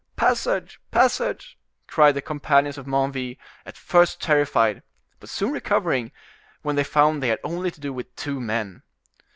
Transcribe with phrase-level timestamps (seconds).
[0.15, 0.79] "Passage!
[0.89, 4.81] passage!" cried the companions of Menneville, at first terrified,
[5.19, 6.11] but soon recovering,
[6.63, 8.81] when they found they had only to do with two men.